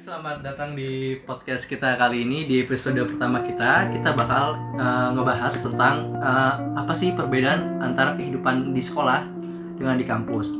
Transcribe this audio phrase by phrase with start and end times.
[0.00, 3.94] Selamat datang di podcast kita kali ini di episode pertama kita.
[3.94, 9.22] Kita bakal eh, ngebahas tentang eh, apa sih perbedaan antara kehidupan di sekolah
[9.78, 10.50] dengan di kampus.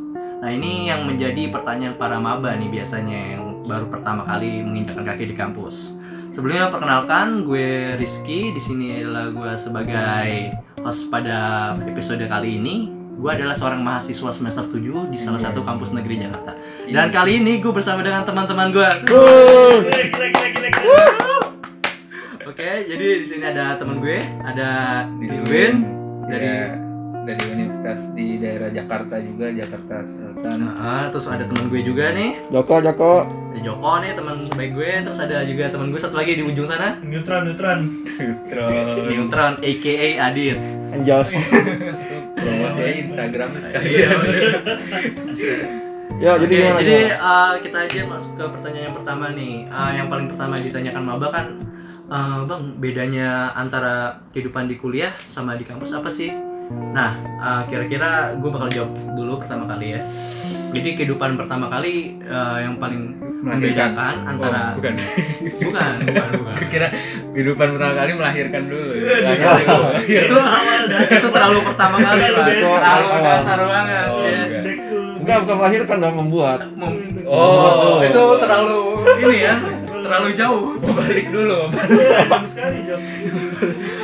[0.41, 5.25] Nah, ini yang menjadi pertanyaan para maba nih biasanya yang baru pertama kali menginjakkan kaki
[5.31, 5.97] di kampus.
[6.30, 12.89] Sebelumnya perkenalkan gue Rizky, di sini adalah gue sebagai host pada episode kali ini.
[13.20, 16.57] Gue adalah seorang mahasiswa semester 7 di salah satu kampus negeri Jakarta.
[16.89, 18.91] Dan kali ini gue bersama dengan teman-teman gue.
[22.48, 25.84] Oke, jadi di sini ada teman gue, ada Dilwin
[26.27, 26.90] dari Ya,
[27.24, 32.41] dari universitas di daerah Jakarta juga Jakarta Selatan Nah, terus ada teman gue juga nih,
[32.48, 33.15] Joko, Joko.
[33.28, 36.64] ada Joko nih teman baik gue, terus ada juga teman gue satu lagi di ujung
[36.64, 37.80] sana, Neutron, neutron.
[39.11, 39.95] Neutron aka
[40.30, 40.58] Adit.
[40.91, 41.30] Anjas.
[42.41, 44.08] promosi aja Instagramnya sekali Iya.
[46.20, 46.80] Ya, jadi Oke, gimana?
[46.84, 49.55] jadi uh, kita aja masuk ke pertanyaan yang pertama nih.
[49.73, 51.47] Uh, yang paling pertama ditanyakan Maba kan,
[52.12, 56.50] uh, bang bedanya antara kehidupan di kuliah sama di kampus apa sih?
[56.71, 60.01] Nah, uh, kira-kira gue bakal jawab dulu pertama kali ya.
[60.71, 63.59] Jadi kehidupan pertama kali uh, yang paling Melahirkan.
[63.59, 64.95] membedakan antara Oh, bukan
[65.59, 66.57] bukan bukan bukan.
[66.73, 66.87] kira
[67.33, 70.41] kehidupan pertama kali melahirkan dulu Lahir dulu.
[70.87, 73.23] itu itu terlalu pertama kali lah, Itu terlalu awal.
[73.25, 74.07] dasar banget.
[74.07, 74.43] Oh, ya.
[74.47, 75.41] enggak.
[75.41, 76.61] Bukan melahirkan dong, membuat.
[76.73, 78.81] Mem- oh itu terlalu
[79.21, 79.55] ini ya,
[79.87, 80.75] terlalu jauh.
[80.91, 83.01] balik dulu jam sekali jam.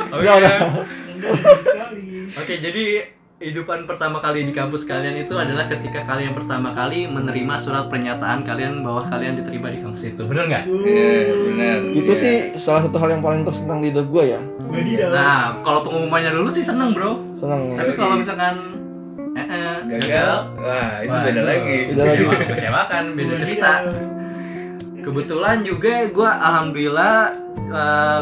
[0.09, 0.27] Oke.
[1.63, 2.16] Sekali.
[2.29, 2.83] Oke, jadi
[3.37, 8.41] kehidupan pertama kali di kampus kalian itu adalah ketika kalian pertama kali menerima surat pernyataan
[8.41, 10.21] kalian bahwa kalian diterima di kampus itu.
[10.21, 10.63] Bener nggak?
[10.65, 11.11] Iya,
[11.45, 12.17] benar Itu Iya.
[12.17, 14.41] sih salah satu hal yang paling tersenang di hidup gue ya.
[15.07, 17.21] Nah, kalau pengumumannya dulu sih seneng bro.
[17.33, 17.71] Senang.
[17.71, 17.95] Tapi Yoi.
[17.95, 18.55] kalau misalkan
[19.31, 22.17] eh, eh, gagal wah itu Wah, beda itu lagi Beda lagi.
[22.17, 23.71] kecewa- Kecewakan, beda cerita.
[24.99, 27.15] Kebetulan juga gue alhamdulillah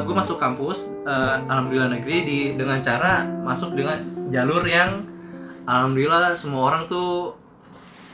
[0.01, 3.97] gue masuk kampus eh, alhamdulillah negeri di dengan cara masuk dengan
[4.27, 5.03] jalur yang
[5.63, 7.35] alhamdulillah semua orang tuh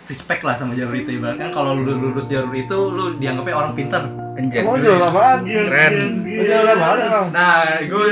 [0.08, 4.04] respect lah sama jalur itu ibaratkan kalau lu lulus jalur itu lu dianggapnya orang pintar
[4.32, 4.64] Anjay.
[4.64, 5.44] Kamu jalur apaan?
[5.44, 5.94] Keren.
[6.24, 7.26] jalur apaan emang?
[7.32, 8.06] nah gue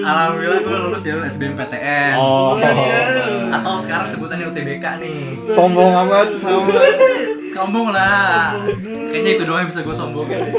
[0.00, 2.60] alhamdulillah gue lulus jalur SBMPTN Oh,
[3.50, 6.36] atau sekarang sebutannya UTBK nih sombong amat.
[6.36, 6.76] sombong
[7.52, 8.56] sombong lah.
[9.12, 10.40] Kayaknya itu doang yang bisa gue sombongin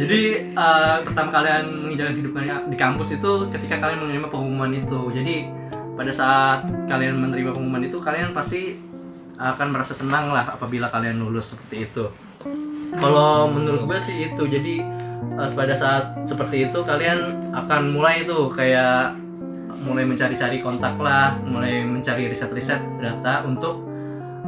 [0.00, 5.00] jadi eh, pertama kalian menginjakan kehidupan di kampus itu ketika kalian menerima pengumuman itu.
[5.12, 5.48] Jadi
[5.96, 8.76] pada saat kalian menerima pengumuman itu kalian pasti
[9.40, 12.04] akan merasa senang lah apabila kalian lulus seperti itu.
[12.96, 14.42] Kalau menurut gue sih itu.
[14.48, 14.84] Jadi
[15.36, 19.16] eh, pada saat seperti itu kalian akan mulai tuh kayak
[19.80, 23.89] mulai mencari-cari kontak lah mulai mencari riset-riset data untuk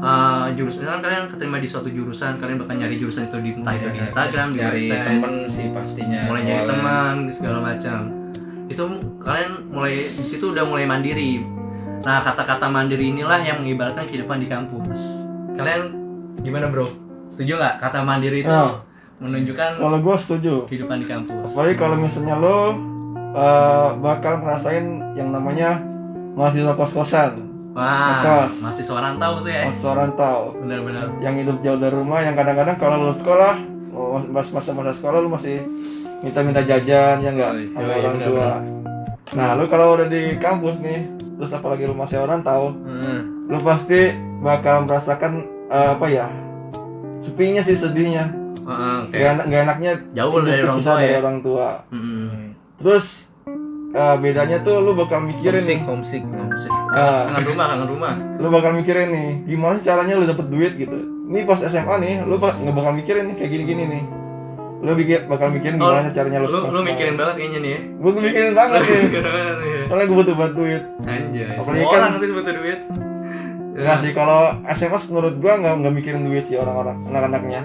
[0.02, 3.72] uh, jurusan kan kalian keterima di suatu jurusan kalian bakal nyari jurusan itu di entah
[3.72, 5.04] itu di Instagram di cari website.
[5.06, 6.70] temen sih pastinya mulai nyari awalnya.
[6.74, 7.98] teman segala macam.
[8.66, 8.82] Itu
[9.18, 11.44] kalian mulai di situ udah mulai mandiri.
[12.02, 14.98] Nah kata-kata mandiri inilah yang mengibaratkan kehidupan di kampus.
[15.54, 15.94] Kalian
[16.40, 16.88] gimana bro?
[17.28, 17.74] Setuju nggak?
[17.78, 18.82] Kata mandiri itu Oh.
[19.18, 20.54] menunjukkan Kalau gue setuju.
[20.66, 21.54] kehidupan di kampus.
[21.54, 22.74] Apalagi kalau misalnya lo
[23.32, 24.82] eh, bakal ngerasain
[25.14, 25.78] yang namanya
[26.34, 28.52] mahasiswa kos-kosan, wah Ngekos.
[28.60, 32.76] masih seorang tahu tuh ya mahasiswa rantau, benar-benar yang hidup jauh dari rumah, yang kadang-kadang
[32.76, 33.54] kalau lo sekolah,
[33.90, 35.64] oh, mas- masa-masa sekolah lo masih
[36.20, 38.50] minta-minta jajan ya enggak Yoi, sama yoi, orang benar, tua.
[39.32, 43.20] Nah, lo kalau udah di kampus nih, terus apalagi lo masih orang tahu, Hmm.
[43.46, 45.32] lo pasti bakal merasakan
[45.66, 46.26] eh, apa ya
[47.16, 48.26] sepinya sih sedihnya
[48.60, 52.28] Heeh, gak, kayak enak, gak enaknya jauh dari orang tua dari ya orang tua Mm-mm.
[52.76, 53.26] terus
[53.92, 55.80] eh, bedanya tuh lu bakal mikirin homesick nih.
[55.84, 56.72] homesick Homesick.
[56.90, 57.28] Ah.
[57.28, 58.12] kangen rumah kangen rumah.
[58.36, 60.98] Lu bakal mikirin nih gimana sih caranya lu dapet duit gitu.
[61.24, 64.04] Ini pas SMA nih lu bak- nggak bakal mikirin nih kayak gini-gini nih.
[64.82, 67.80] Lu pikir bakal mikirin Oh, gimana caranya lu lu lu mikirin banget kayaknya nih ya.
[67.96, 68.98] Gua mikirin banget nih.
[69.04, 69.82] Mikirin banget nih.
[69.86, 70.82] soalnya gue butuh buat duit.
[71.02, 72.80] Anjay Apalagi semua kan- orang sih butuh duit.
[73.72, 77.62] Enggak sih kalau SMA menurut gua nggak nggak mikirin duit sih orang-orang anak-anaknya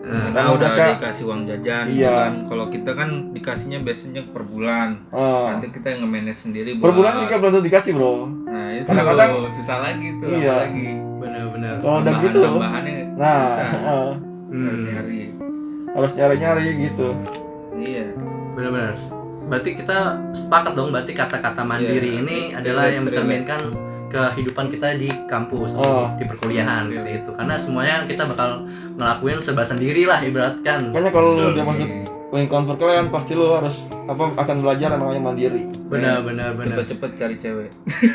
[0.00, 2.08] Nah, karena Kalau udah mereka- dikasih uang jajan Iya.
[2.10, 2.32] kan.
[2.48, 4.88] kalau kita kan dikasihnya biasanya per bulan.
[5.06, 8.12] Eh, nanti kita yang nge-manage sendiri per bulan juga belum tentu dikasih bro.
[8.42, 10.50] Nah itu Kadang-kadang- susah lagi tuh Iya.
[10.56, 10.88] apalagi.
[11.20, 13.68] Bener-bener kalau udah Tambahan- gitu tambahannya nah susah.
[14.50, 15.20] Hmm, harus nyari.
[15.90, 17.08] Harus nyari-nyari gitu.
[17.76, 18.06] Iya.
[18.50, 18.96] Bener-bener
[19.46, 19.98] berarti kita
[20.32, 22.20] sepakat dong berarti kata-kata mandiri Iya.
[22.20, 23.60] ini adalah yang mencerminkan
[24.10, 26.10] kehidupan kita di kampus Oh.
[26.14, 31.28] di perkuliahan gitu itu karena semuanya kita bakal ngelakuin serba sendiri lah ibaratkan Makanya kalau
[31.32, 31.64] lu udah Iya.
[31.64, 31.88] masuk
[32.30, 35.66] lingkungan perkuliahan pasti lu harus apa akan belajar namanya mandiri.
[35.86, 37.70] benar benar benar cepet-cepet cari cewek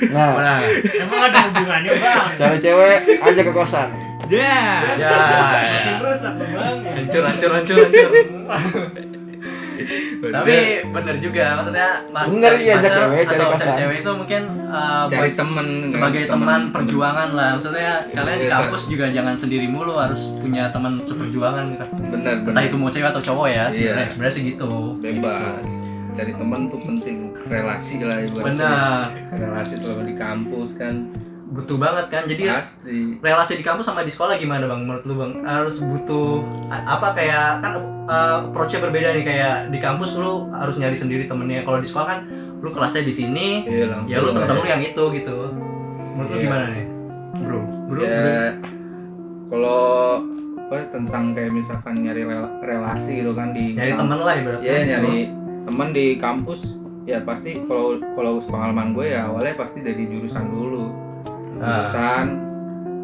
[0.09, 0.57] Nah, benar
[0.95, 2.25] Emang ada hubungannya bang?
[2.33, 3.89] cari cewek aja ke kosan.
[4.25, 4.63] ya
[4.95, 6.77] Makin rusak bang.
[6.81, 8.09] hancur hancur hancur hancur
[10.31, 10.55] tapi
[10.85, 13.65] bener juga maksudnya mas Bener, iya, pacar cewek, cari atau pacar.
[13.65, 17.49] cari cewek itu mungkin uh, cari temen sebagai kan, teman perjuangan lah.
[17.55, 18.57] Maksudnya kalian di Biasa.
[18.61, 21.85] kampus juga jangan sendiri mulu harus punya teman seperjuangan gitu.
[22.05, 24.09] Bener entah bener itu mau cewek atau cowok ya sebenarnya Iya.
[24.09, 24.71] sebenarnya sih gitu.
[24.99, 25.67] Bebas.
[26.11, 27.17] Cari teman tuh penting.
[27.45, 28.47] Relasi lah ibaratnya.
[28.47, 30.95] Benar relasi selama di kampus kan
[31.45, 32.23] butuh banget kan.
[32.25, 32.97] Jadi pasti.
[33.21, 35.31] relasi di kampus sama di sekolah gimana bang menurut lu bang?
[35.41, 37.73] Harus butuh apa kayak kan
[38.05, 39.23] uh, approach-nya berbeda nih.
[39.23, 41.61] Kayak di kampus lu harus nyari sendiri temennya.
[41.61, 42.19] Kalau di sekolah kan
[42.59, 45.37] lu kelasnya di sini iya ya lu temen-temen lu yang itu gitu.
[46.15, 46.45] Menurut lu Iya.
[46.49, 46.85] gimana nih?
[47.35, 47.59] Bro.
[47.85, 48.01] Bro, bro.
[48.01, 48.45] ya
[49.45, 49.83] kalau
[50.65, 54.65] apa tentang kayak misalkan nyari rela- relasi gitu kan di nyari temen lah ibaratnya.
[54.65, 55.29] Ya nyari
[55.65, 60.89] teman di kampus ya pasti kalau kalau pengalaman gue ya awalnya pasti dari jurusan dulu
[61.57, 61.81] Ah.
[61.81, 62.25] jurusan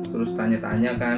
[0.04, 1.18] terus tanya-tanya kan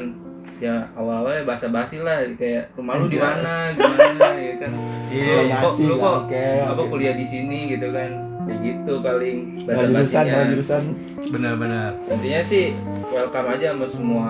[0.58, 4.72] ya awal-awalnya basa-basi lah kayak rumah lu di mana gimana ya kan
[5.10, 5.58] iya Kok- iya.
[5.60, 6.46] Nasi, lu kok oke.
[6.62, 6.90] apa oke.
[6.90, 8.10] kuliah di sini gitu kan
[8.44, 10.84] kayak gitu paling basa-basinya salah jurusan.
[11.28, 12.66] benar-benar intinya sih
[13.10, 14.30] welcome aja sama semua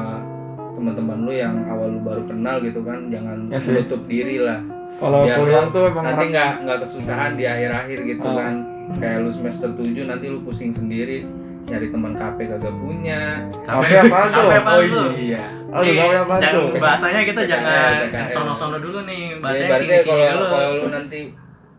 [0.73, 3.73] teman-teman lu yang awal lu baru kenal gitu kan jangan Ya sih.
[3.73, 4.59] menutup diri lah
[4.93, 8.35] Kalau kuliah tuh emang nanti nggak nggak kesusahan di akhir-akhir gitu Ah.
[8.39, 8.53] kan
[8.95, 11.25] kayak lu semester 7 nanti lu pusing sendiri
[11.63, 13.21] nyari teman KP kagak punya
[13.63, 14.41] Kafe apaan tuh?
[14.41, 15.07] Kafe apaan oh tuh?
[15.15, 15.43] iya
[15.73, 16.67] Aduh, Nih, kafe jangan tuh?
[16.77, 17.93] bahasanya kita jangan
[18.27, 21.19] sono-sono dulu nih ya, bahasanya sini-sini kalau dulu kalau lu nanti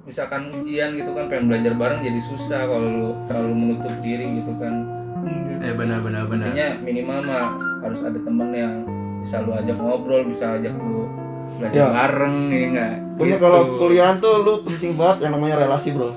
[0.04, 4.52] misalkan ujian gitu kan pengen belajar bareng jadi susah kalau lu terlalu menutup diri gitu
[4.58, 4.74] kan
[5.58, 7.46] eh benar-benar benar intinya minimal mah
[7.80, 8.74] harus ada temen yang
[9.20, 11.08] bisa lu ajak ngobrol bisa ajak lu
[11.56, 11.86] belajar Ya.
[11.88, 16.10] bareng ya enggak Punya kalau kuliah tuh lu penting banget yang namanya relasi, Bro.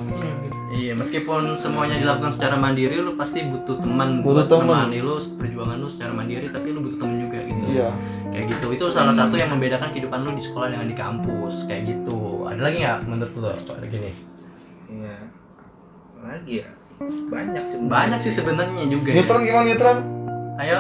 [0.67, 4.67] Iya, meskipun semuanya dilakukan secara mandiri, lu pasti butuh teman Butuh buat teman.
[4.87, 7.63] menemani lu perjuangan lu secara mandiri, tapi lu butuh teman juga gitu.
[7.71, 7.89] Iya.
[8.27, 8.65] Kayak gitu.
[8.75, 12.43] Itu salah satu yang membedakan kehidupan lu di sekolah dengan di kampus, kayak gitu.
[12.43, 14.15] Ada lagi nggak menurut lu apa lagi nih?
[14.87, 15.15] iya
[16.17, 16.69] lagi ya
[17.27, 19.09] banyak sih Banyak sih sebenarnya juga.
[19.11, 19.19] ya.
[19.19, 19.97] Neutron gimana neutron?
[20.57, 20.77] Ayo?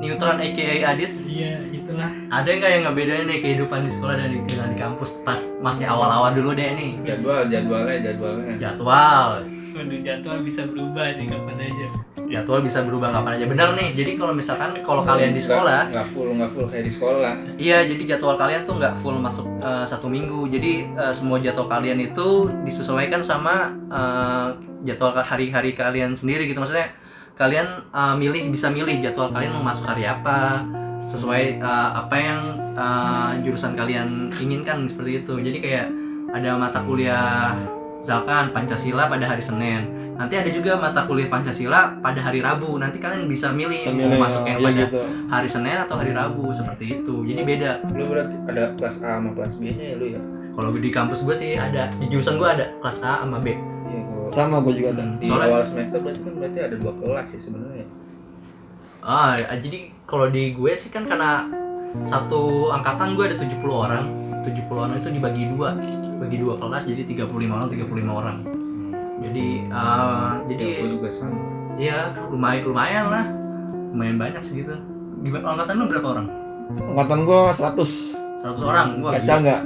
[0.00, 2.08] Neutron aka Adit, Iya, itulah.
[2.28, 5.84] ada nggak yang ngebedain nih kehidupan di sekolah dan di, dengan di kampus pas masih
[5.84, 6.96] awal-awal dulu deh nih?
[7.04, 11.86] jadwal jadwalnya jadwalnya Jadwal, Waduh, jadwal bisa berubah sih kapan aja.
[12.26, 13.46] jadwal bisa berubah kapan aja.
[13.46, 13.88] Benar nih.
[13.92, 17.78] Jadi kalau misalkan kalau kalian di sekolah, nggak full nggak full kayak di sekolah Iya,
[17.86, 20.48] jadi jadwal kalian tuh nggak full masuk eh, satu minggu.
[20.48, 24.48] Jadi eh, semua jadwal kalian itu disesuaikan sama eh,
[24.84, 26.56] jadwal hari-hari kalian sendiri gitu.
[26.58, 26.92] Maksudnya
[27.36, 30.62] kalian eh, milih bisa milih jadwal kalian mau masuk hari apa
[31.08, 32.40] sesuai eh, apa yang
[32.76, 35.34] eh, jurusan kalian inginkan seperti itu.
[35.40, 35.86] Jadi kayak
[36.32, 37.56] ada mata kuliah
[38.00, 40.02] misalkan Pancasila pada hari Senin.
[40.12, 42.76] Nanti ada juga mata kuliah Pancasila pada hari Rabu.
[42.78, 45.00] Nanti kalian bisa milih Sambil mau masuk yang ya pada gitu.
[45.26, 47.14] hari Senin atau hari Rabu seperti itu.
[47.26, 47.70] Jadi beda.
[47.96, 50.20] lu berarti ada kelas A sama kelas B nya ya lu ya
[50.52, 53.71] Kalau di kampus gue sih ada di jurusan gue ada kelas A sama B.
[54.32, 55.04] iya Sama gue juga ada.
[55.14, 57.86] di Soalnya- awal semester berarti kan berarti ada dua kelas ya sebenarnya
[59.02, 61.50] Ah, jadi kalau di gue sih kan karena
[62.04, 64.04] satu angkatan gue ada 70 orang.
[64.42, 65.74] 70 orang itu dibagi dua.
[66.16, 68.36] Bagi dua kelas jadi 35 orang, 35 orang.
[69.18, 71.34] Jadi ah, jadi jadi aku juga sama
[71.74, 71.96] ya
[72.30, 73.24] lumayan lumayan lah.
[73.90, 74.70] Lumayan banyak segitu.
[75.18, 76.26] Gimana angkatan lu berapa orang?
[76.94, 78.14] Angkatan gua 100.
[78.38, 78.88] 100 orang.
[79.02, 79.36] Wah, Kaca gila.
[79.42, 79.60] nggak?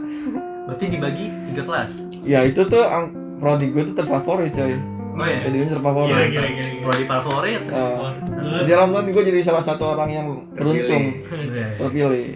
[0.64, 1.90] Berarti dibagi tiga kelas.
[2.24, 4.74] Ya itu tuh ang prodi gue tuh terfavorit coy.
[5.16, 5.38] Oh ya.
[5.42, 6.12] Jadi gue terfavorit.
[6.12, 6.48] Gila, gila.
[6.50, 6.82] gila.
[6.82, 7.62] Prodi favorit.
[7.66, 8.12] Ah.
[8.36, 11.80] Lu- Jadi alhamdulillah gue jadi salah satu orang yang beruntung Iya.
[11.80, 12.26] terpilih.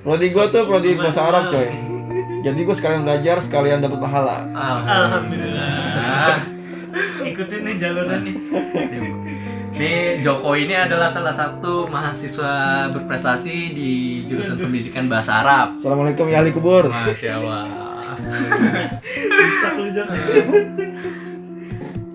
[0.00, 1.68] Prodi gue tuh prodi bahasa Arab coy.
[2.38, 4.36] Jadi gue sekalian belajar, sekalian dapat pahala.
[4.48, 6.38] Alhamdulillah.
[7.28, 8.34] Ikutin nih jalurnya nih.
[9.74, 12.52] Nih Joko ini adalah salah satu mahasiswa
[12.90, 13.90] berprestasi di
[14.24, 15.78] jurusan pendidikan bahasa Arab.
[15.78, 16.88] Assalamualaikum ya ahli kubur.
[16.88, 17.66] Masya Allah.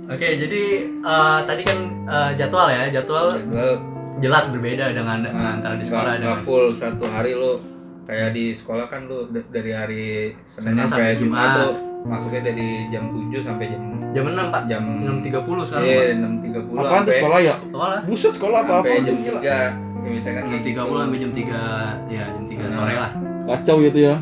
[0.05, 3.71] Oke, jadi eh, tadi kan eh, jadwal ya, jadwal jadwal
[4.19, 7.57] jelas berbeda dengan dengan antara di sekolah dengan full satu hari lu
[8.03, 10.05] kayak di sekolah kan lu d- dari hari
[10.45, 11.55] Senin sampai sampai Jumat Jumat.
[11.57, 11.71] tuh
[12.03, 13.81] masuknya dari jam 7 sampai jam
[14.13, 14.83] jam 6 pak, jam
[15.23, 15.33] 6.30
[15.65, 15.83] sekarang.
[15.83, 16.29] iya Pak.
[16.45, 17.55] 6.30 Apaan tuh sekolah ya?
[17.57, 18.93] Sekolah Buset sekolah apa apa?
[19.01, 19.61] jam 3 ya
[20.03, 20.93] misalkan jam kayak 30 gitu.
[20.93, 23.11] sampai jam 3 ya jam 3 sore lah.
[23.45, 24.15] Kacau gitu ya.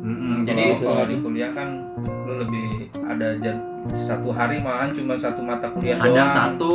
[0.00, 1.68] Mm-mm, Jadi kalau di kuliah kan
[2.24, 2.66] lu lebih
[3.02, 3.56] ada jam
[3.94, 6.32] satu hari malahan cuma satu mata kuliah kadang doang.
[6.32, 6.74] satu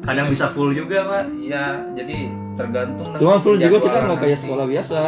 [0.00, 2.16] kadang bisa full juga pak Iya, jadi
[2.54, 5.00] tergantung Cuma full juga kita nggak kayak sekolah biasa.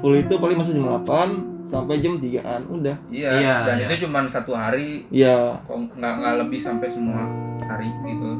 [0.00, 2.96] Full itu paling masuk jam 8 sampai jam 3-an udah.
[3.08, 3.84] Iya, Iya, dan iya.
[3.86, 5.60] itu cuma satu hari, Iya.
[5.60, 7.28] kok nggak nggak lebih sampai semua
[7.62, 8.30] hari gitu.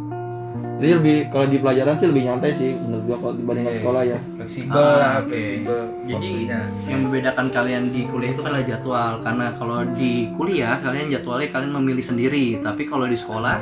[0.80, 3.78] Jadi lebih kalau di pelajaran sih lebih nyantai sih menurut gua kalau dibandingkan Iya.
[3.78, 4.18] sekolah ya.
[4.34, 5.28] Fleksibel Ah, lah, oke.
[5.28, 5.78] fleksibel.
[6.02, 6.60] Jadi waktunya.
[6.88, 11.48] yang membedakan kalian di kuliah itu kan adalah jadwal karena kalau di kuliah kalian jadwalnya
[11.50, 13.60] kalian memilih sendiri tapi kalau di sekolah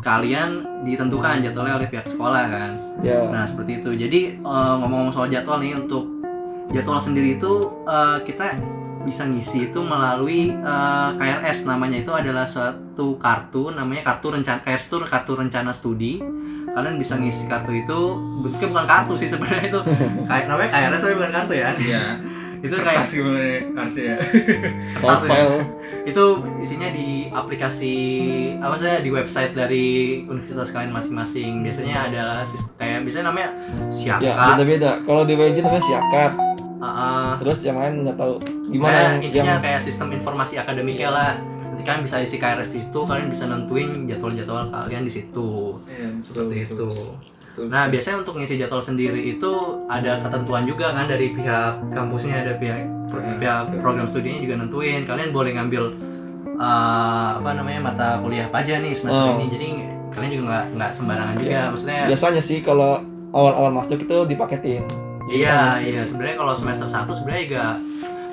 [0.00, 0.50] kalian
[0.80, 3.22] ditentukan jadwalnya oleh pihak sekolah kan Ya.
[3.24, 6.06] nah seperti itu jadi eh, ngomong-ngomong soal jadwal nih untuk
[6.68, 7.52] jadwal sendiri itu
[7.84, 8.58] eh, kita
[9.00, 14.86] bisa ngisi itu melalui eh, KRS namanya itu adalah suatu kartu namanya kartu rencana KRS
[14.86, 16.18] itu kartu rencana studi
[16.78, 17.98] kalian bisa ngisi kartu itu
[18.38, 19.80] bentuknya bukan kartu sih sebenarnya itu
[20.24, 22.04] kayak namanya KRS tapi bukan kartu ya Iya.
[22.58, 23.38] itu kayak Kertas gimana
[23.76, 24.14] harusnya.
[24.98, 25.62] Sound file.
[26.02, 26.24] itu
[26.58, 27.94] isinya di aplikasi
[28.58, 29.86] apa sih di website dari
[30.24, 34.90] universitas kalian masing-masing biasanya ada sistem kayak biasanya namanya Ya, siakat beda-beda.
[35.02, 36.32] Kalau di WG namanya siakat.
[36.34, 38.34] uh, uh, Terus yang lain nggak tahu
[38.68, 41.30] gimana kayak yang, intinya yang kayak sistem informasi akademiknya lah
[41.78, 46.10] nanti kalian bisa isi KRS di situ kalian bisa nentuin jadwal-jadwal kalian di situ Iya,
[46.18, 46.90] seperti itu
[47.54, 47.70] Betul.
[47.70, 49.50] nah biasanya untuk ngisi jadwal sendiri itu
[49.86, 53.78] ada ketentuan juga kan dari pihak kampusnya ada pihak Hmm, pihak betul.
[53.78, 55.84] program studinya juga nentuin kalian boleh ngambil
[56.54, 59.38] uh, apa namanya mata kuliah apa aja nih semester Oh.
[59.38, 59.68] ini jadi
[60.10, 61.62] kalian juga nggak nggak sembarangan juga Iya.
[61.70, 62.98] maksudnya biasanya sih kalau
[63.30, 64.82] awal-awal masuk itu dipaketin.
[65.28, 67.64] iya iya sebenarnya kalau semester 1 sebenarnya juga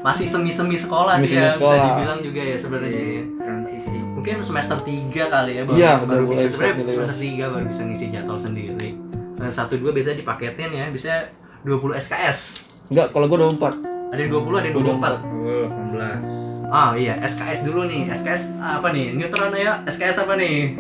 [0.06, 1.86] masih semi-semi sekolah sih Semi-semi ya bisa sekolah.
[1.90, 3.98] dibilang juga ya sebenarnya Iya, transisi.
[4.06, 4.94] mungkin semester 3
[5.26, 8.38] kali ya baru, Iya, baru baru bisa sebenarnya bisa semester 3 baru bisa ngisi jadwal
[8.38, 8.90] sendiri
[9.36, 11.20] semester 1 2 biasanya dipaketin ya biasanya
[11.64, 12.40] 20 SKS
[12.86, 13.82] Enggak, kalau gua 24.
[14.06, 16.30] ada yang 20 ada yang 24 Oh, 18.
[16.68, 18.10] Ah iya, SKS dulu nih.
[18.10, 19.14] SKS apa nih?
[19.14, 19.82] Neutron ya?
[19.86, 20.74] SKS apa nih?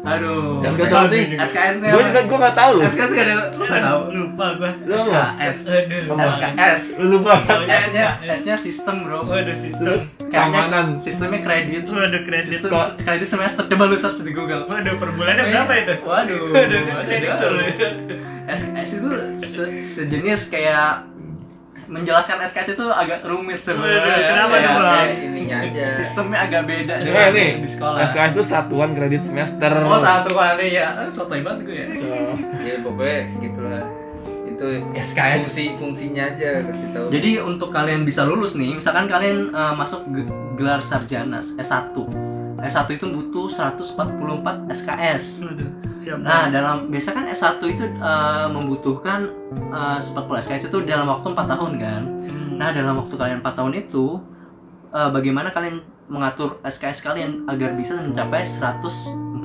[0.00, 0.62] Aduh.
[0.62, 1.22] SKS apa sih?
[1.34, 2.08] SKS nih Gua apa?
[2.08, 2.74] juga gua nggak tahu.
[2.80, 4.00] SKS gak ada, gak tahu.
[4.10, 4.70] Lupa gua.
[4.80, 5.22] Lu apa?
[5.44, 5.58] SKS.
[5.68, 6.16] Aduh.
[6.16, 6.82] SKS.
[6.96, 7.32] Lu lupa.
[7.66, 9.18] S-nya, S-nya sistem bro.
[9.22, 9.84] Waduh sistem.
[9.84, 10.86] Terus Kayaknya keamanan.
[10.96, 11.82] sistemnya kredit.
[11.84, 12.48] Waduh kredit.
[12.48, 13.62] Sistem kredit semester.
[13.64, 14.64] Coba lu search di Google.
[14.64, 15.94] Waduh per bulannya berapa itu?
[16.00, 16.40] Waduh.
[16.54, 17.50] Waduh kredit tuh.
[18.48, 21.04] SKS itu se- sejenis kayak
[21.88, 23.98] menjelaskan SKS itu agak rumit sebenarnya.
[23.98, 25.08] Waduh, kenapa Kayak- tuh, Bang?
[25.24, 25.82] Ininya aja.
[25.90, 27.98] Sistemnya agak beda Eh, dengan nih, di sekolah.
[28.04, 29.72] SKS itu satuan kredit semester.
[29.82, 31.88] Oh satu kali ya, sotoy banget gue ya.
[32.62, 33.84] Ya pokoknya gitulah.
[34.46, 35.40] Itu SKS.
[35.44, 37.06] fungsi fungsinya aja kasih tahu.
[37.08, 41.94] Jadi untuk kalian bisa lulus nih, misalkan kalian eh, masuk ge- gelar sarjana S1.
[42.58, 45.24] S1 itu butuh 144 SKS.
[45.40, 45.70] Waduh,
[46.08, 46.18] siap.
[46.18, 49.20] Nah, dalam biasa kan S1 itu eh, membutuhkan
[49.68, 52.02] eh, 40 SKS itu dalam waktu 4 tahun kan.
[52.24, 52.56] Hmm.
[52.56, 54.16] Nah, dalam waktu kalian 4 tahun itu
[54.90, 59.38] eh, bagaimana kalian mengatur SKS kalian agar bisa mencapai 144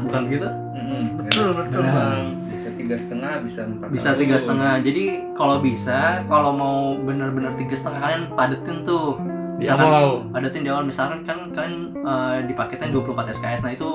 [0.00, 0.48] bukan gitu?
[0.74, 1.04] Mm-mm.
[1.18, 1.92] betul betul Nah.
[1.94, 2.24] bang.
[2.48, 3.86] Bisa tiga setengah, bisa empat.
[3.88, 9.14] bisa tiga setengah jadi kalau bisa kalau mau benar-benar tiga setengah kalian padetin tuh
[9.54, 10.06] Di misalkan awal.
[10.28, 13.90] padetin di awal misalkan kan kalian eh, dipaketin 24 SKS nah itu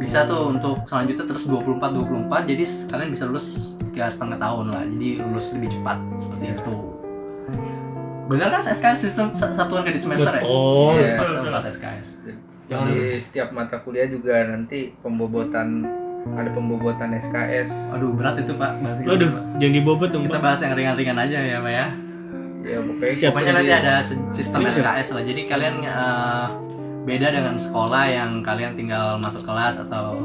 [0.00, 3.46] bisa tuh untuk selanjutnya terus 24 24 jadi kalian bisa lulus
[3.84, 6.74] tiga setengah tahun lah jadi lulus lebih cepat seperti itu
[8.26, 11.14] benar kan SKS sistem sa- satuan kredit semester ya Oh, Iya.
[11.14, 12.06] Empat- empat SKS
[12.70, 15.82] Di setiap mata kuliah juga nanti pembobotan
[16.30, 17.90] ada pembobotan SKS.
[17.90, 19.42] aduh berat itu pak bahas gitu, Waduh, Pak.
[19.58, 21.86] jangan dibobot dong kita bahas yang ringan-ringan aja ya pak ya
[22.60, 23.30] Ya pokoknya Siap.
[23.32, 23.94] Pokoknya gitu nanti ada
[24.30, 25.22] sistem SKS lah.
[25.24, 26.46] Jadi kalian eh,
[27.02, 30.20] beda dengan sekolah yang kalian tinggal masuk kelas atau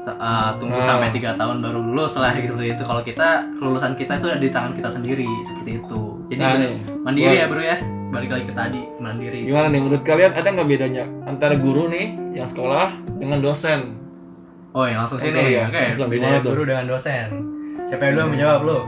[0.00, 0.86] eh, tunggu Nah.
[0.86, 2.82] sampai tiga tahun baru lulus lah gitu seperti itu.
[2.82, 6.00] Kalau kita kelulusan kita itu ada di tangan kita sendiri seperti itu.
[6.28, 7.76] Jadi Nah nih, mandiri ya bro ya.
[8.10, 9.44] Balik lagi ke tadi mandiri.
[9.44, 13.94] gimana nih menurut kalian ada nggak bedanya antara guru nih yang sekolah dengan dosen?
[14.70, 15.52] Oh ya langsung Oke, sini.
[15.52, 15.66] ya.
[15.66, 15.78] Oke.
[15.94, 16.50] Langsung Beda gimana tuh?
[16.50, 17.26] guru dengan dosen.
[17.84, 18.78] Siapa yang dulu yang menjawab lu?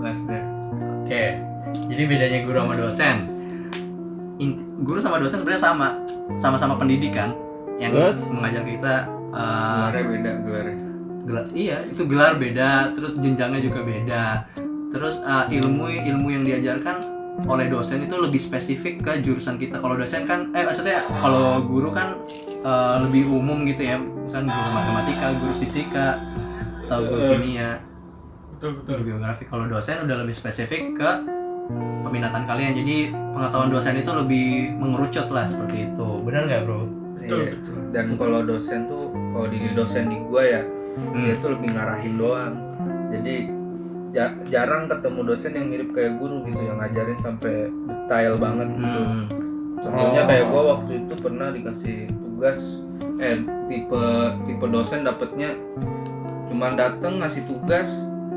[0.00, 0.42] Bebas deh.
[1.00, 1.24] Oke.
[1.86, 3.16] Jadi bedanya guru sama dosen.
[4.36, 5.88] Inti- guru sama dosen sebenarnya sama,
[6.36, 7.34] sama-sama pendidikan
[7.76, 8.18] yang Terus?
[8.28, 8.94] mengajar kita.
[9.30, 10.76] eh, Gelarnya beda gelarnya.
[11.24, 14.24] gelar, iya itu gelar beda, terus jenjangnya juga beda.
[14.90, 16.96] Terus eh, ilmu ilmu yang diajarkan
[17.44, 19.76] oleh dosen itu lebih spesifik ke jurusan kita.
[19.76, 22.14] Kalau dosen kan, eh maksudnya kalau guru kan
[22.60, 26.06] eh, lebih umum gitu ya, misalnya guru matematika, guru fisika,
[26.84, 27.82] atau guru kimia
[28.54, 28.98] Betul betul.
[29.04, 31.10] geografi kalau dosen udah lebih spesifik ke
[32.00, 32.96] peminatan kalian jadi
[33.32, 36.82] pengetahuan dosen itu lebih mengerucut lah seperti itu benar nggak bro
[37.14, 37.52] Betul, Iya.
[37.56, 37.76] betul.
[37.88, 41.16] Dan kalau dosen tuh kalau di dosen di gua ya Hmm.
[41.16, 42.52] dia tuh lebih ngarahin doang.
[43.08, 43.34] Jadi
[44.12, 49.00] ja- jarang ketemu dosen yang mirip kayak guru gitu yang ngajarin sampai detail banget gitu.
[49.00, 49.24] Hmm.
[49.74, 50.26] contohnya Oh.
[50.26, 52.58] kayak gua waktu itu pernah dikasih tugas
[53.18, 54.02] eh tipe
[54.44, 55.50] tipe dosen dapetnya
[56.46, 57.88] cuman dateng ngasih tugas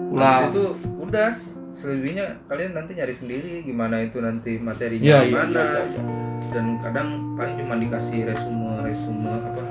[0.07, 0.47] Pulang.
[0.47, 0.63] Itu
[0.97, 1.27] udah
[1.77, 5.81] selebihnya kalian nanti nyari sendiri gimana itu nanti materinya Iya iya mana iya.
[5.85, 6.01] iya.
[6.49, 9.61] dan kadang paling cuma dikasih resume resume apa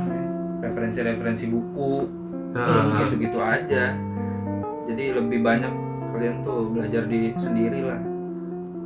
[0.63, 1.95] referensi-referensi buku
[2.49, 3.93] Nah, gitu gitu aja.
[4.87, 5.69] Jadi lebih banyak
[6.09, 8.01] kalian tuh belajar di sendiri lah.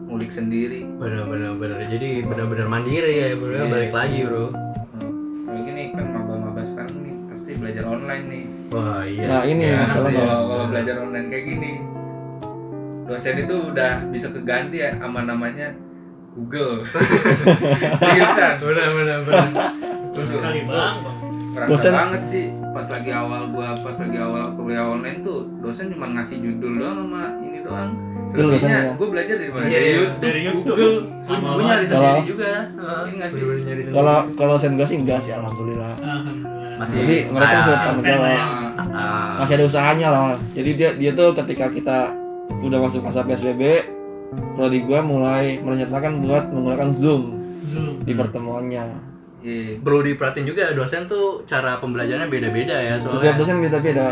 [0.04, 0.90] Ngulik sendiri.
[0.90, 1.78] Bener bener bener.
[1.86, 3.54] Jadi bener-bener mandiri ya bro.
[3.54, 3.70] Iya.
[3.70, 4.50] balik lagi bro.
[4.50, 4.58] Nah,
[5.46, 8.44] kalau gini kan maba-maba sekarang nih pasti belajar online nih.
[8.74, 9.26] Wah iya.
[9.28, 10.18] Nah ini Ya, masalahnya.
[10.18, 11.70] kalau kalau belajar online kayak gini
[13.10, 15.74] dosen itu udah bisa keganti ya sama namanya
[16.30, 16.86] Google
[18.00, 19.46] seriusan bener bener bener
[20.10, 20.94] Betul sekali bang.
[21.50, 25.86] Ngerasa Dosen- banget sih pas lagi awal gua pas lagi awal kuliah online tuh dosen
[25.88, 27.90] cuma ngasih judul doang sama ini doang
[28.26, 29.94] selebihnya gua belajar dari mana Iya, dari iya.
[29.96, 30.66] YouTube, Dari YouTube.
[30.72, 33.40] Google Sama gue nyari sendiri juga Ini nggak sih?
[33.40, 33.96] Bener-bener nyari sendiri.
[33.96, 35.92] Kalau kalau sen gue sih enggak sih alhamdulillah.
[35.96, 36.58] Alhamdulillah.
[36.76, 38.38] Masih- Jadi mereka Ah, sudah tanggung jawab.
[39.36, 40.22] Masih ada usahanya lah.
[40.52, 41.98] Jadi dia dia tuh ketika kita
[42.58, 43.62] udah masuk masa PSBB,
[44.58, 47.22] prodi gua mulai merencanakan buat menggunakan Zoom
[47.70, 48.02] Zoom.
[48.02, 48.84] di pertemuannya.
[49.40, 49.80] iya.
[49.80, 54.08] perlu diperhatiin juga dosen tuh cara pembelajarannya beda-beda ya Setiap soalnya dosen beda-beda.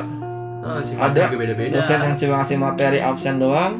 [0.58, 3.72] Oh, Ada juga beda-beda Dosen yang cuma ngasih materi absen doang,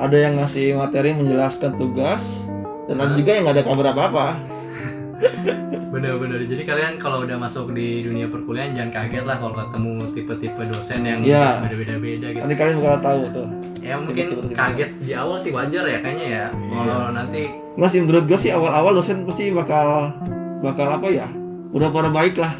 [0.00, 2.48] ada yang ngasih materi menjelaskan tugas,
[2.88, 4.28] dan ada juga yang nggak ada kabar apa-apa.
[5.88, 10.62] bener-bener jadi kalian kalau udah masuk di dunia perkuliahan jangan kaget lah kalau ketemu tipe-tipe
[10.64, 11.62] dosen yang Iya.
[11.62, 13.48] beda-beda beda gitu Nanti kalian bakal tahu tuh.
[13.80, 14.54] ya mungkin Tipe-tipe.
[14.54, 17.42] kaget di awal sih wajar ya kayaknya ya kalau nanti
[17.74, 20.10] Nggak sih menurut gue sih awal-awal dosen pasti bakal
[20.58, 21.26] bakal apa ya?
[21.70, 22.52] Udah pada baik lah.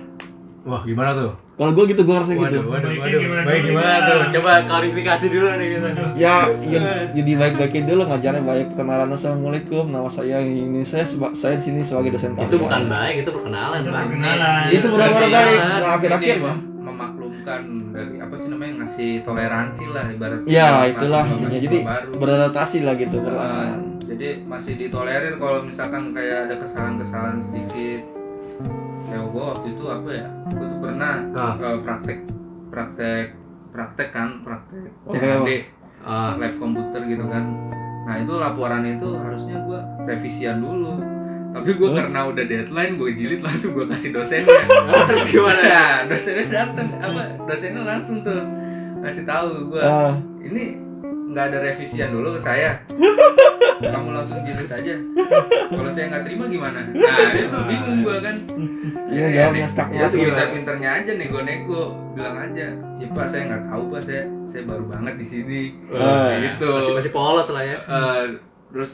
[0.62, 2.40] wah gimana tuh Kalau gue gitu gue ngerasa gitu.
[2.40, 3.18] waduh waduh waduh.
[3.18, 4.20] gimana baik dulu gimana nih, tuh?
[4.32, 5.86] Coba klarifikasi dulu nih gitu
[6.16, 6.34] ya,
[6.64, 8.66] ya jadi baik-baikin dulu ngajarnya baik.
[8.72, 12.62] Kenalan assalamualaikum nama saya ini saya seba- saya di sini sebagai dosen itu kalian.
[12.62, 14.62] bukan baik itu perkenalan Itu pak perkenalan.
[14.70, 15.34] itu benar-benar Iya.
[15.36, 16.36] baik nah akhir-akhir.
[16.38, 17.60] Mah memaklumkan
[17.90, 21.38] dari apa sih namanya ngasih toleransi lah ibaratnya ya mahasiswa- itulah intinya.
[21.42, 22.10] mahasiswa jadi baru.
[22.16, 28.00] beradaptasi lah gitu Nah, perlahan jadi masih ditolerir kalau misalkan kayak ada kesalahan-kesalahan sedikit
[29.08, 31.52] kayak gue waktu itu apa ya gue tuh pernah Ah.
[31.56, 32.18] eh, praktek
[32.68, 33.26] praktek
[33.70, 35.14] praktek kan praktek Oh,
[35.98, 37.44] Ah, lab komputer gitu kan.
[38.06, 40.94] Nah itu laporan itu harusnya gue revisian dulu.
[41.50, 44.62] Tapi gue karena udah deadline gue jilid langsung gue kasih dosennya.
[45.10, 45.58] Terus gimana?
[45.58, 48.40] Ya dosennya datang apa dosennya langsung tuh
[49.02, 50.78] ngasih tahu gue Ah, ini
[51.28, 52.70] nggak ada revisian dulu ke saya
[53.78, 54.94] kamu langsung jilid aja.
[55.70, 56.82] Kalau saya nggak terima gimana?
[56.98, 58.36] Nah itu bingung gue kan.
[59.08, 60.18] Iya, ya, jawabnya nek- stuck ya banget.
[60.18, 62.66] pinter-pinternya aja nego-nego bilang aja.
[62.98, 65.62] Ya pak saya nggak tahu pak saya saya baru banget di sini.
[65.88, 66.68] Kayak gitu.
[66.74, 67.78] Masih masih polos lah ya.
[67.78, 68.22] Eh,
[68.74, 68.90] terus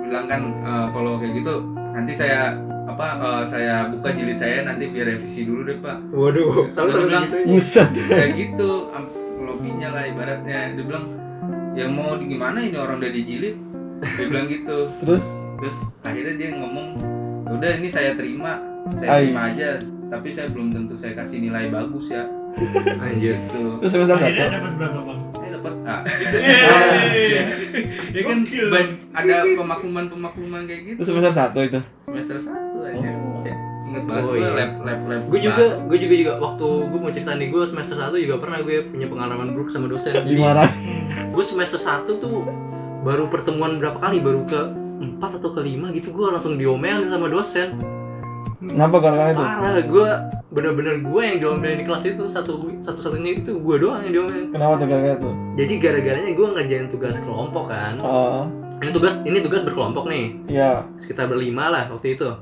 [0.00, 1.54] bilang kan eh, kalau kayak gitu
[1.92, 2.56] nanti saya
[2.88, 5.96] apa eh, saya buka jilid saya nanti biar revisi dulu deh pak.
[6.10, 6.64] Waduh.
[6.64, 7.88] Bilang, Buset.
[7.92, 8.88] kayak gitu
[9.38, 10.72] lobbynya lah ibaratnya.
[10.72, 11.04] Dia bilang
[11.78, 13.54] ya mau di gimana ini orang udah dijilid
[14.10, 15.24] dia bilang gitu Terus
[15.56, 16.88] terus akhirnya dia ngomong
[17.44, 18.58] "Ya udah ini saya terima
[18.92, 19.20] saya Ay.
[19.26, 19.68] terima aja
[20.08, 22.26] tapi saya belum tentu saya kasih nilai bagus ya
[23.04, 24.34] anjir gitu terus semester satu.
[24.34, 25.20] Dapat berapa bang?
[25.32, 25.96] saya dapat A
[27.08, 27.46] Yeay.
[28.10, 28.38] ya kan
[29.14, 31.80] ada pemakluman pemakluman kayak gitu Terus semester satu itu.
[32.04, 33.38] semester satu aja Oh.
[33.38, 34.50] Cek, inget banget Oh, gue iya.
[34.50, 37.96] lab lab lab gue juga gue juga juga waktu gue mau cerita nih gue semester
[37.96, 40.34] 1 juga pernah gue punya pengalaman buruk sama dosen jadi.
[41.38, 42.50] Gue semester 1 tuh
[43.00, 44.58] baru pertemuan berapa kali baru ke
[44.98, 47.78] empat atau kelima gitu gue langsung diomelin sama dosen
[48.58, 49.38] Kenapa gara-gara itu?
[49.38, 50.08] parah gue
[50.50, 54.50] bener-bener gue yang diomelin di kelas itu satu satu satunya itu gue doang yang diomelin
[54.50, 55.30] Kenapa tuh gara-gara itu?
[55.54, 58.50] jadi gara-garanya gue ngerjain tugas kelompok kan Oh,
[58.82, 60.82] ini tugas ini tugas berkelompok nih ya.
[60.96, 62.34] sekitar berlima lah waktu itu.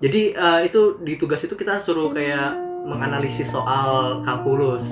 [0.00, 4.90] Jadi eh, itu di tugas itu kita suruh kayak menganalisis soal kalkulus.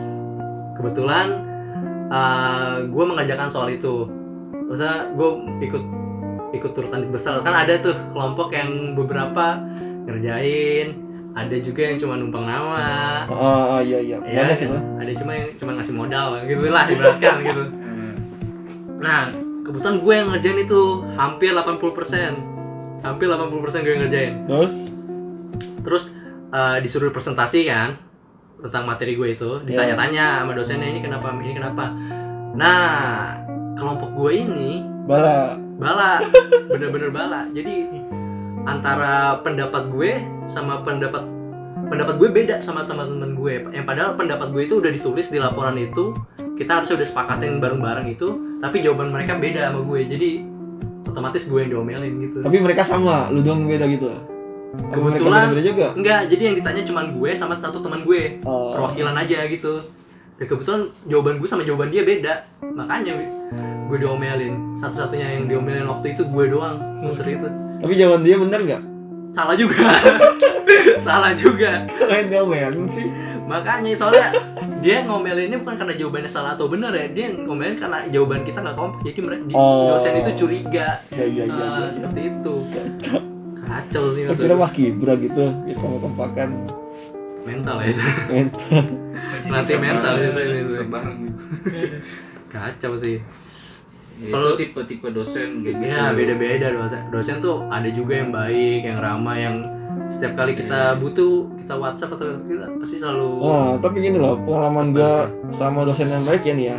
[0.75, 1.48] Kebetulan
[2.85, 4.09] gue mengajarkan soal itu.
[4.69, 5.29] Masa gue
[5.63, 5.85] ikut
[6.49, 9.61] ikut turutan besar kan ada tuh kelompok yang beberapa
[10.09, 10.97] ngerjain,
[11.37, 14.17] ada juga yang cuma numpang nama, Oh, oh, iya iya.
[14.25, 14.77] Ya, Banyak itu.
[14.97, 17.63] ada cuma yang cuma ngasih modal gitu lah ibaratkan gitu.
[18.99, 19.29] Nah,
[19.63, 20.81] kebetulan gue yang ngerjain itu
[21.15, 23.05] hampir 80%.
[23.05, 24.33] Hampir 80% gue yang ngerjain.
[24.49, 24.75] Terus
[25.79, 26.05] Terus
[26.51, 27.97] eh, disuruh presentasi kan
[28.59, 31.95] tentang materi gue itu, ditanya-tanya sama dosennya ini kenapa, ini kenapa.
[32.59, 32.83] Nah,
[33.79, 35.57] kelompok gue ini bala.
[35.79, 36.19] bala,
[36.67, 37.47] bener-bener bala.
[37.55, 37.87] Jadi
[38.67, 41.23] antara pendapat gue sama pendapat
[41.89, 43.55] pendapat gue beda sama teman-teman gue.
[43.73, 46.13] Yang padahal pendapat gue itu udah ditulis di laporan itu,
[46.59, 50.01] kita harusnya udah sepakatin bareng-bareng itu, tapi jawaban mereka beda sama gue.
[50.05, 50.31] Jadi
[51.09, 54.38] otomatis gue yang diomelin gitu Tapi mereka sama, lu doang beda gitu.
[54.69, 55.87] Kebetulan- juga.
[55.93, 58.73] enggak jadi yang ditanya cuman gue sama satu teman gue Oh.
[58.73, 59.81] perwakilan aja gitu
[60.35, 63.17] dan kebetulan jawaban gue sama jawaban dia beda makanya
[63.85, 68.61] gue diomelin satu-satunya yang diomelin waktu itu gue doang semester itu Tapi jawaban dia bener
[68.63, 68.83] nggak?
[69.31, 69.83] salah juga
[70.99, 73.07] salah juga Kalian diomelin sih.
[73.45, 74.29] makanya soalnya
[74.79, 78.77] dia ngomelinnya bukan karena jawabannya salah atau benar ya dia ngomelin karena jawaban kita nggak
[78.77, 79.97] kompak jadi mereka Oh.
[79.97, 81.57] dosen itu curiga Ya iya iya.
[81.57, 81.89] Ah, iya.
[81.89, 82.55] seperti itu
[83.69, 84.59] kacau sih waktu kira itu.
[84.59, 86.51] Mas Gibra gitu, kita mau kompakan
[87.45, 88.83] mental ya itu mental.
[89.49, 90.73] nanti mental itu, itu.
[90.75, 91.41] Sebarang gitu.
[92.53, 93.19] kacau sih
[94.19, 95.95] Ya, Kalau- tipe-tipe dosen kayak gitu.
[95.95, 97.07] Ya beda-beda dosen.
[97.07, 99.63] Dosen tuh ada juga yang baik, yang ramah, yang
[100.11, 103.31] setiap kali kita butuh kita WhatsApp atau kita pasti selalu.
[103.39, 106.79] Nah, tapi gini loh, pengalaman gua sama dosen yang baik ya nih ya.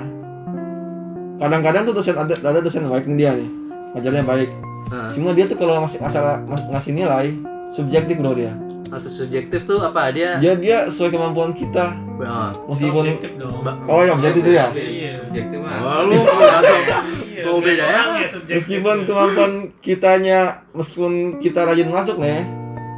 [1.40, 3.50] Kadang-kadang tuh dosen ada ada dosen yang baik nih dia nih.
[3.96, 4.50] Ngajarnya baik.
[4.88, 7.28] Nah, Cuma dia tuh kalau ngasih masalah mas- ngasih nilai
[7.70, 8.54] subjektif bro dia.
[8.88, 10.38] maksud subjektif tuh apa dia?
[10.38, 11.94] Dia dia sesuai kemampuan kita.
[12.20, 13.62] Ah, Meskipun Objektif dong.
[13.62, 14.68] ba- Oh ya objektif itu ya.
[14.72, 15.12] Iya.
[15.16, 15.78] Subjektif mah.
[15.78, 16.78] Oh, lu oke.
[17.30, 18.02] Iya, Mau beda ya?
[18.26, 18.56] subjektif.
[18.58, 20.40] Meskipun kemampuan kitanya
[20.74, 22.44] meskipun kita rajin masuk nih,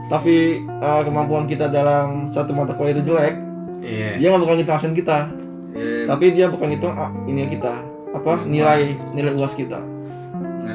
[0.08, 0.36] tapi
[0.74, 3.36] uh, kemampuan kita dalam satu mata kuliah itu jelek,
[3.78, 4.10] Iya.
[4.15, 5.17] dia nggak bakal ngitung absen kita.
[5.72, 7.74] Ya, Tapi dia bakal ngitung ah, ini kita
[8.12, 9.78] apa nilai nilai uas kita.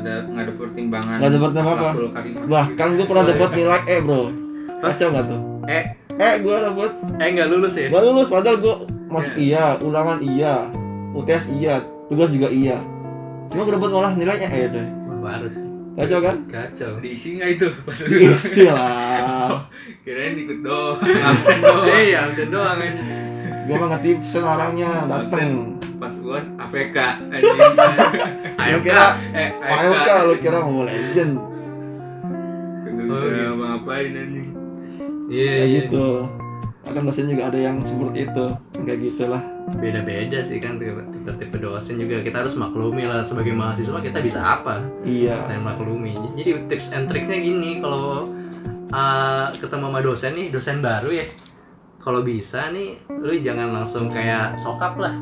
[0.07, 1.17] Nggak ada nggak ada pertimbangan.
[1.19, 2.09] Nggak ada pertimbangan apa?
[2.15, 2.43] karimah.
[2.47, 4.23] Bahkan gue pernah dapat nilai E bro.
[4.77, 5.41] Kacau nggak tuh?
[5.67, 5.85] Eh,
[6.17, 7.93] Eh gue dapet, eh nggak lulus ya?
[7.93, 8.75] gak lulus padahal gue
[9.13, 10.65] masuk iya, ulangan iya,
[11.13, 12.81] UTS iya, tugas juga iya.
[13.53, 14.87] Cuma gue dapet malah nilainya E tuh.
[15.21, 15.61] Baru sih.
[15.93, 16.37] Kacau kan?
[16.49, 16.93] Kacau.
[17.05, 17.69] Diisi nggak itu?
[17.85, 19.69] Pas Isi lah.
[20.09, 21.85] Kirain ikut doang, absen doang.
[21.85, 22.95] Eh, ya absen doang kan.
[23.69, 25.76] Gue mah ngetipsen orangnya dateng.
[26.07, 26.97] Pas gua APK
[27.35, 27.59] anjing.
[28.87, 30.11] Kira eh AFK AFK.
[30.23, 31.35] lu kira mau legend.
[31.35, 33.51] Oh, bisa iya.
[33.51, 34.49] ngapain anjing.
[35.27, 35.79] Iya, Kayak iya.
[35.83, 36.07] gitu.
[36.87, 38.47] Kadang dosen juga ada yang seperti itu.
[38.87, 39.43] Kayak gitulah.
[39.83, 44.39] Beda-beda sih kan tipe- tipe-tipe dosen juga kita harus maklumi lah sebagai mahasiswa kita bisa
[44.39, 44.79] apa?
[45.03, 45.43] Iya.
[45.43, 48.31] saya maklumi jadi tips and tricksnya gini kalau
[48.95, 51.27] uh, ketemu sama dosen nih dosen baru ya
[51.99, 55.19] kalau bisa nih lu jangan langsung kayak sokap lah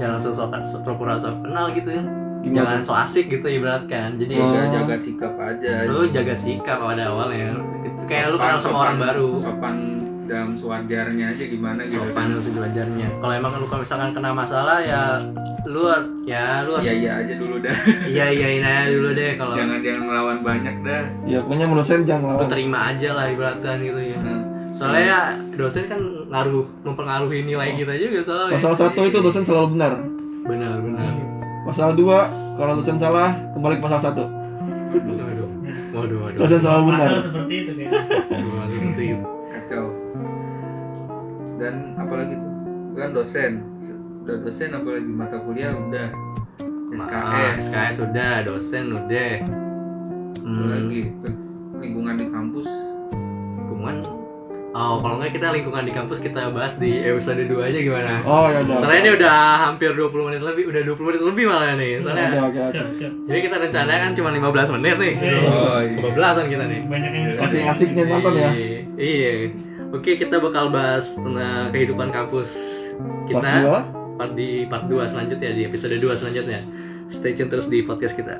[0.00, 2.02] jangan langsung sokap pura-pura sok kenal gitu ya
[2.40, 2.80] jangan Gimana?
[2.80, 4.48] so asik gitu ibaratkan jadi Oh.
[4.48, 5.72] Jaga jaga sikap aja.
[5.84, 9.76] lu jaga sikap pada awalnya Itu kayak lu kenal sama orang baru Sopan
[10.24, 12.00] dalam sewajarnya aja gimana gitu.
[12.00, 15.18] sopan lu sewajarnya kalau emang lu kalau misalkan kena masalah ya
[15.66, 15.84] lu
[16.22, 17.74] ya lu harus Iya iya aja dulu dah.
[18.08, 21.02] iya iyain aja dulu deh kalau Jangan jangan ngelawan banyak dah.
[21.26, 22.48] Ya pokoknya menurut saya jangan lu lawan.
[22.48, 24.39] terima aja lah ibaratkan gitu ya Hmm.
[24.80, 25.20] Soalnya ya
[25.52, 29.92] dosen kan ngaruh mempengaruhi nilai kita juga soalnya Pasal satu itu dosen selalu benar.
[30.42, 31.12] benar benar
[31.60, 32.24] Pasal dua
[32.56, 34.24] kalau dosen salah kembali ke pasal satu.
[34.90, 35.48] waduh
[35.92, 37.06] waduh waduh Dosen selalu benar.
[37.06, 37.70] Pasal seperti itu
[38.32, 39.86] semua seperti itu Kacau.
[41.54, 42.50] Dan apalagi tuh?
[42.96, 43.52] Kan dosen.
[44.20, 46.08] Udah dosen apalagi mata kuliah udah.
[47.12, 47.58] Ah, SKS.
[47.62, 49.30] SKS udah dosen udah
[50.40, 51.00] hmm, Apalagi
[51.78, 52.68] lingkungan di kampus.
[53.60, 53.96] lingkungan
[54.70, 58.46] oh kalau nggak kita lingkungan di kampus kita bahas di episode 2 aja gimana Oh
[58.46, 58.76] ya udah.
[58.76, 62.26] soalnya ini udah hampir 20 menit lebih udah 20 menit lebih malah nih Oke soalnya
[62.40, 62.78] oke oke.
[62.92, 63.12] Siap.
[63.24, 65.94] jadi kita rencananya kan cuma 15 menit nih Oh, iya.
[65.96, 68.50] kebablasan kita nih Banyak yang Saking asiknya nonton ya.
[68.96, 69.32] Iya.
[69.90, 72.50] Oke, kita bakal bahas tentang kehidupan kampus
[72.94, 73.80] Part kita dua.
[74.14, 76.60] part di part 2 selanjutnya di episode 2 selanjutnya.
[77.06, 78.38] Stay tune terus di podcast kita.